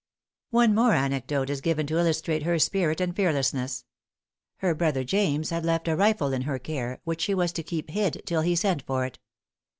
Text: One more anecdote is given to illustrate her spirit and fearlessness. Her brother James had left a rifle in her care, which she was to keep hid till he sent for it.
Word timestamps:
One 0.49 0.73
more 0.73 0.93
anecdote 0.95 1.51
is 1.51 1.61
given 1.61 1.85
to 1.85 1.99
illustrate 1.99 2.41
her 2.41 2.57
spirit 2.57 2.99
and 2.99 3.15
fearlessness. 3.15 3.85
Her 4.57 4.73
brother 4.73 5.03
James 5.03 5.51
had 5.51 5.63
left 5.63 5.87
a 5.87 5.95
rifle 5.95 6.33
in 6.33 6.41
her 6.41 6.57
care, 6.57 6.99
which 7.03 7.21
she 7.21 7.35
was 7.35 7.51
to 7.51 7.61
keep 7.61 7.91
hid 7.91 8.23
till 8.25 8.41
he 8.41 8.55
sent 8.55 8.81
for 8.81 9.05
it. 9.05 9.19